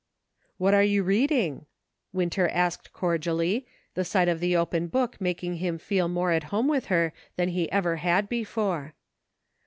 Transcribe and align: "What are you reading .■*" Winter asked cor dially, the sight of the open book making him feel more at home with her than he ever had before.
"What 0.57 0.73
are 0.73 0.81
you 0.81 1.03
reading 1.03 1.55
.■*" 1.03 1.55
Winter 2.11 2.49
asked 2.49 2.91
cor 2.91 3.19
dially, 3.19 3.65
the 3.93 4.03
sight 4.03 4.27
of 4.27 4.39
the 4.39 4.55
open 4.57 4.87
book 4.87 5.21
making 5.21 5.57
him 5.57 5.77
feel 5.77 6.07
more 6.07 6.31
at 6.31 6.45
home 6.45 6.67
with 6.67 6.85
her 6.85 7.13
than 7.35 7.49
he 7.49 7.71
ever 7.71 7.97
had 7.97 8.27
before. 8.27 8.95